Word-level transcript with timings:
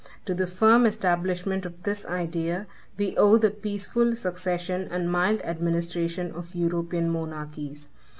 To 0.25 0.33
the 0.33 0.47
firm 0.47 0.87
establishment 0.87 1.63
of 1.63 1.83
this 1.83 2.07
idea 2.07 2.65
we 2.97 3.15
owe 3.17 3.37
the 3.37 3.51
peaceful 3.51 4.15
succession 4.15 4.87
and 4.89 5.11
mild 5.11 5.43
administration 5.43 6.31
of 6.31 6.55
European 6.55 7.11
monarchies. 7.11 7.91